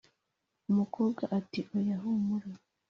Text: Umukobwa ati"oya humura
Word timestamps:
Umukobwa 0.69 1.23
ati"oya 1.39 1.79
humura 2.01 2.49